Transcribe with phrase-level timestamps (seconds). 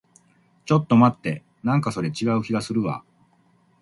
[0.65, 1.43] ちょっと待って。
[1.61, 3.03] なんかそれ、違う気がするわ。